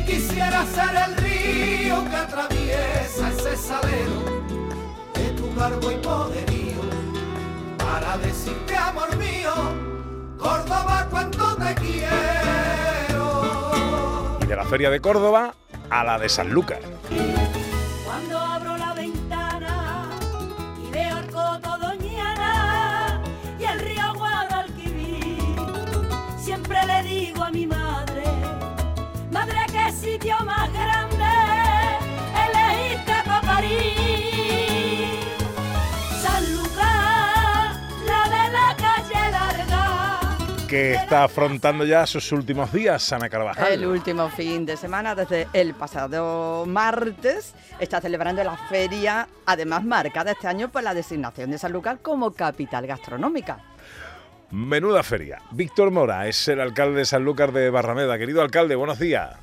[0.00, 4.42] y quisiera ser el río que atraviesa ese salero
[5.14, 6.80] de tu garbo y poderío
[7.78, 9.52] para decirte amor mío,
[10.38, 13.18] Córdoba cuánto te quiero.
[14.42, 15.54] Y de la Feria de Córdoba
[15.90, 16.80] a la de Sanlúcar.
[18.04, 20.08] Cuando abro la ventana
[20.86, 23.20] y veo el coto Doñana
[23.58, 25.56] y el río Guadalquivir,
[26.38, 27.79] siempre le digo a mi madre,
[40.70, 43.72] Que está afrontando ya sus últimos días, Ana Carvajal.
[43.72, 50.30] El último fin de semana, desde el pasado martes, está celebrando la feria, además marcada
[50.30, 53.58] este año por la designación de Sanlúcar como capital gastronómica.
[54.52, 55.42] Menuda feria.
[55.50, 58.16] Víctor Mora es el alcalde de Sanlúcar de Barrameda.
[58.16, 59.34] Querido alcalde, buenos días.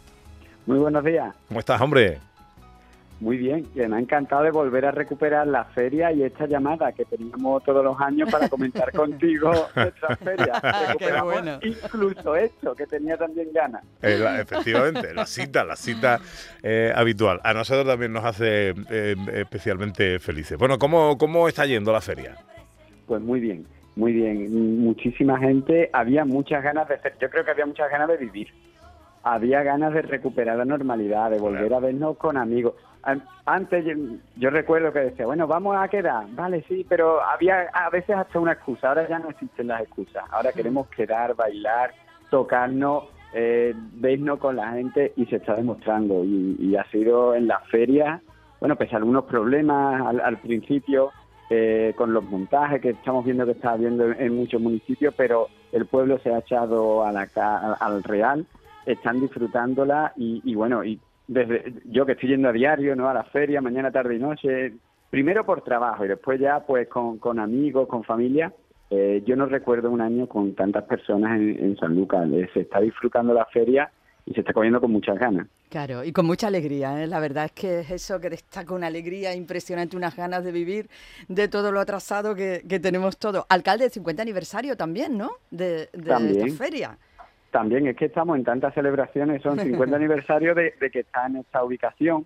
[0.66, 1.36] Muy buenos días.
[1.50, 2.22] ¿Cómo estás, hombre?
[3.20, 6.92] Muy bien, que me ha encantado de volver a recuperar la feria y esta llamada
[6.92, 10.54] que teníamos todos los años para comentar contigo nuestra feria.
[10.90, 11.60] Recuperamos bueno.
[11.64, 13.84] incluso esto, que tenía también ganas.
[14.04, 16.20] Eh, la- efectivamente, la cita, la cita
[16.62, 17.40] eh, habitual.
[17.44, 20.56] A nosotros también nos hace eh, especialmente felices.
[20.58, 22.36] Bueno, ¿cómo, ¿cómo está yendo la feria?
[23.08, 24.80] Pues muy bien, muy bien.
[24.84, 28.50] Muchísima gente, había muchas ganas de hacer, yo creo que había muchas ganas de vivir.
[29.24, 32.76] Había ganas de recuperar la normalidad, de volver a vernos con amigos.
[33.08, 33.94] An- Antes yo,
[34.36, 38.40] yo recuerdo que decía, bueno, vamos a quedar, vale, sí, pero había a veces hasta
[38.40, 41.94] una excusa, ahora ya no existen las excusas, ahora queremos quedar, bailar,
[42.30, 46.26] tocarnos, eh, vernos con la gente y se está demostrando.
[46.26, 48.22] Y, y ha sido en la feria,
[48.60, 51.12] bueno, pese a algunos problemas al, al principio,
[51.50, 55.48] eh, con los montajes que estamos viendo que está habiendo en, en muchos municipios, pero
[55.72, 58.46] el pueblo se ha echado a la, ca- al real,
[58.86, 63.10] están disfrutándola y, y bueno, y desde yo que estoy yendo a diario, ¿no?
[63.10, 64.74] A la feria, mañana, tarde y noche,
[65.10, 68.54] primero por trabajo y después ya pues con, con amigos, con familia.
[68.90, 72.28] eh, yo no recuerdo un año con tantas personas en, en San Lucas.
[72.32, 73.92] Eh, Se está disfrutando la feria
[74.26, 75.48] y se está comiendo con muchas ganas.
[75.70, 77.08] Claro, y con mucha alegría, ¿eh?
[77.08, 80.90] la verdad es que es eso que destaca una alegría impresionante, unas ganas de vivir
[81.28, 83.46] de todo lo atrasado que, que tenemos todos.
[83.50, 85.32] Alcalde, 50 aniversario también, ¿no?
[85.52, 86.48] De, de También.
[86.48, 86.98] esta feria.
[87.58, 91.38] También es que estamos en tantas celebraciones, son 50 aniversarios de, de que está en
[91.38, 92.24] esta ubicación.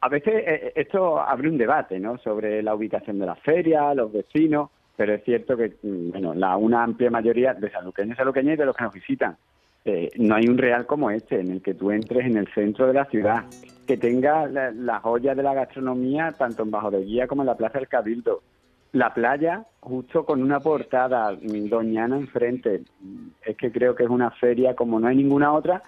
[0.00, 2.16] A veces eh, esto abre un debate, ¿no?
[2.16, 6.56] Sobre la ubicación de la feria, los vecinos, pero es cierto que, mm, bueno, la
[6.56, 9.36] una amplia mayoría de saluqueños y saluqueñas y de los que nos visitan,
[9.84, 12.86] eh, no hay un real como este, en el que tú entres en el centro
[12.86, 13.44] de la ciudad,
[13.86, 17.48] que tenga la, la joya de la gastronomía tanto en Bajo de Guía como en
[17.48, 18.40] la Plaza del Cabildo,
[18.92, 22.82] la playa justo con una portada doñana enfrente.
[23.44, 25.82] Es que creo que es una feria como no hay ninguna otra.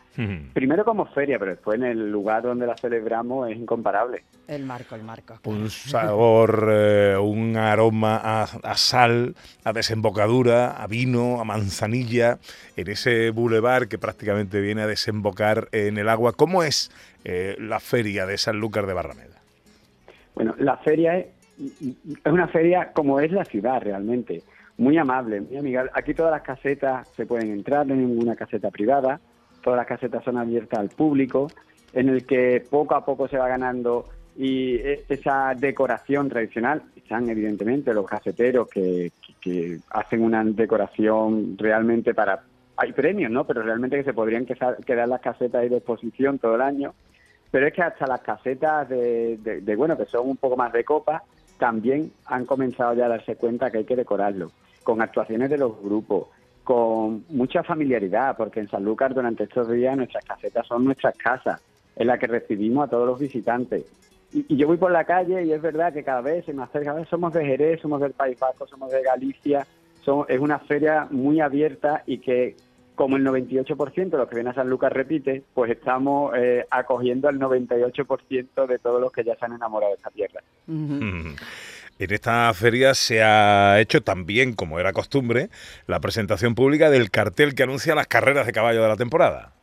[0.53, 4.25] Primero como feria, pero después en el lugar donde la celebramos es incomparable.
[4.49, 5.39] El marco, el marco.
[5.45, 9.35] Un sabor, eh, un aroma a, a sal,
[9.65, 12.39] a desembocadura, a vino, a manzanilla,
[12.77, 16.33] en ese bulevar que prácticamente viene a desembocar en el agua.
[16.33, 16.91] ¿Cómo es
[17.25, 19.41] eh, la feria de Sanlúcar de Barrameda?
[20.35, 21.27] Bueno, la feria es,
[22.25, 24.43] es una feria como es la ciudad realmente,
[24.79, 25.91] muy amable, muy amigable.
[25.95, 29.21] Aquí todas las casetas se pueden entrar, no hay ninguna caseta privada,
[29.63, 31.51] todas las casetas son abiertas al público,
[31.93, 34.07] en el que poco a poco se va ganando
[34.37, 41.57] y e- esa decoración tradicional, están evidentemente los caseteros que, que- que hacen una decoración
[41.59, 42.41] realmente para...
[42.77, 43.45] Hay premios, ¿no?
[43.47, 46.95] Pero realmente que se podrían quedar, quedar las casetas ahí de exposición todo el año.
[47.51, 50.73] Pero es que hasta las casetas de, de- de, bueno, que son un poco más
[50.73, 51.23] de copa,
[51.61, 54.51] también han comenzado ya a darse cuenta que hay que decorarlo,
[54.83, 56.27] con actuaciones de los grupos,
[56.65, 61.61] con mucha familiaridad, porque en Sanlúcar durante estos días nuestras casetas son nuestras casas,
[61.95, 63.85] en las que recibimos a todos los visitantes.
[64.33, 66.93] Y, yo voy por la calle y es verdad que cada vez se me acerca,
[66.93, 69.67] "Ah, somos de Jerez, somos del País Vasco, somos de Galicia,
[70.29, 72.57] es una feria muy abierta y que
[73.01, 77.31] como el 98% de los que vienen a San Lucas repite, pues estamos eh, acogiendo
[77.31, 80.43] al 98% de todos los que ya se han enamorado de esta tierra.
[80.67, 81.33] Mm.
[81.99, 85.49] En esta feria se ha hecho también, como era costumbre,
[85.87, 89.55] la presentación pública del cartel que anuncia las carreras de caballo de la temporada.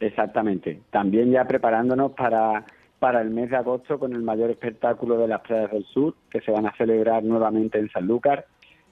[0.00, 0.80] Exactamente.
[0.90, 2.64] También ya preparándonos para,
[2.98, 6.40] para el mes de agosto con el mayor espectáculo de las playas del sur, que
[6.40, 8.46] se van a celebrar nuevamente en Sanlúcar,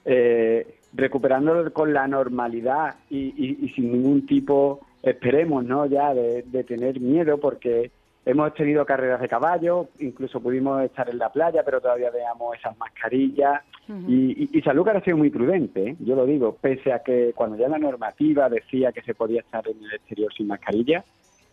[0.04, 5.86] eh, recuperándolo con la normalidad y, y- y sin ningún tipo, esperemos, ¿no?
[5.86, 7.90] Ya de, de tener miedo, porque
[8.24, 12.76] hemos tenido carreras de caballo, incluso pudimos estar en la playa, pero todavía veamos esas
[12.78, 13.62] mascarillas.
[14.08, 15.96] Y, y, y Sanlúcar ha sido muy prudente, ¿eh?
[16.00, 19.62] yo lo digo, pese a que cuando ya la normativa decía que se podía estar
[19.68, 21.04] en el exterior sin mascarilla,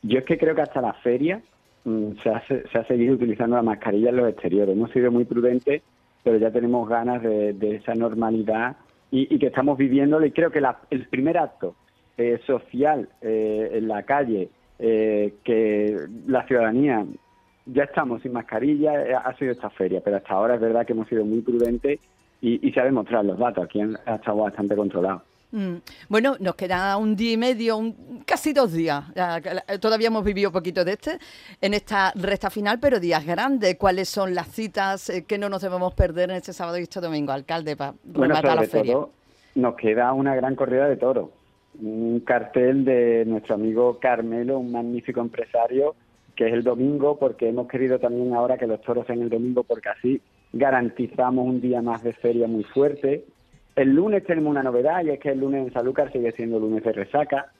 [0.02, 1.42] Yo es que creo que hasta la feria
[1.86, 4.76] mm, se, ha, se ha seguido utilizando la mascarilla en los exteriores.
[4.76, 5.84] Hemos sido muy prudentes,
[6.24, 8.78] pero ya tenemos ganas de, de esa normalidad
[9.14, 10.26] y, y que estamos viviéndolo.
[10.26, 11.76] Y creo que la- el primer acto
[12.18, 14.50] eh, social eh, en la calle,
[14.80, 17.06] eh, que la ciudadanía
[17.66, 20.94] ya estamos sin mascarilla, eh, ha sido esta feria, pero hasta ahora es verdad que
[20.94, 22.00] hemos sido muy prudentes
[22.42, 23.64] y, y se ha demostrado los datos.
[23.66, 25.22] Aquí han- ha estado bastante controlado.
[25.54, 25.76] Mm,
[26.10, 29.04] Bueno, nos queda un día y medio, un- casi dos días.
[29.80, 31.20] Todavía hemos vivido poquito de este
[31.62, 33.76] en esta recta final, pero días grandes.
[33.76, 37.00] ¿Cuáles son las citas eh, que no nos debemos perder en este sábado y este
[37.00, 38.94] domingo, alcalde, para Bueno, rematar la feria?
[38.94, 39.12] todo
[39.56, 41.30] nos queda una gran corrida de toros.
[41.80, 45.94] Un cartel de nuestro amigo Carmelo, un magnífico empresario,
[46.36, 49.64] que es el domingo, porque hemos querido también ahora que los toros sean el domingo,
[49.64, 50.20] porque así
[50.52, 53.26] garantizamos un día más de feria muy fuerte.
[53.76, 56.84] El lunes tenemos una novedad y es que el lunes en Sanlúcar sigue siendo lunes
[56.84, 57.52] de resaca.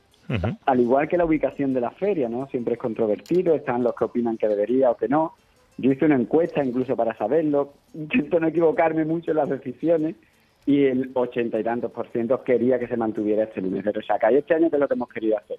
[0.66, 2.48] Al igual que la ubicación de la feria, ¿no?
[2.48, 5.34] Siempre es controvertido, están los que opinan que debería o que no.
[5.78, 10.16] Yo hice una encuesta incluso para saberlo, intento no equivocarme mucho en las decisiones
[10.66, 14.32] y el ochenta y tantos por ciento quería que se mantuviera este lunes de resaca.
[14.32, 15.58] Y este año, ¿qué es lo que hemos querido hacer?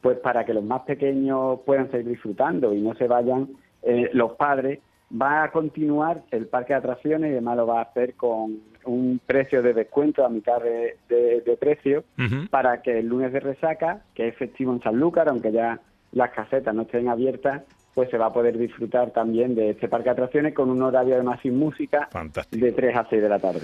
[0.00, 3.48] Pues para que los más pequeños puedan seguir disfrutando y no se vayan
[3.82, 4.80] eh, los padres,
[5.20, 9.20] va a continuar el parque de atracciones y además lo va a hacer con un
[9.24, 12.04] precio de descuento a mitad de, de- de precio
[12.50, 15.78] para que el lunes de resaca, que es festivo en Sanlúcar, aunque ya
[16.12, 17.62] las casetas no estén abiertas,
[17.94, 21.14] pues se va a poder disfrutar también de este parque de atracciones con un horario
[21.14, 22.64] además sin música Fantástico.
[22.64, 23.60] de 3 a 6 de la tarde.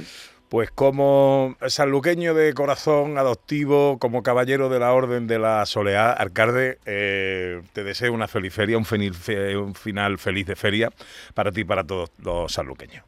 [0.49, 6.79] Pues como sanluqueño de corazón adoptivo, como caballero de la Orden de la Soleá, alcalde,
[6.87, 10.91] eh, te deseo una feliz feria, un, fenil- fe- un final feliz de feria
[11.35, 13.05] para ti y para todos los sanluqueños.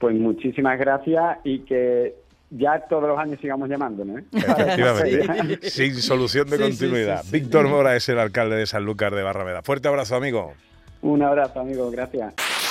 [0.00, 2.16] Pues muchísimas gracias y que
[2.50, 4.18] ya todos los años sigamos llamándonos.
[4.20, 4.24] ¿eh?
[4.32, 7.22] Efectivamente, sin solución de Sí, continuidad.
[7.22, 7.32] sí, sí.
[7.38, 9.62] Víctor Mora es el alcalde de Sanlúcar de Barrameda.
[9.62, 10.54] Fuerte abrazo, amigo.
[11.02, 12.34] Un abrazo, amigo, gracias.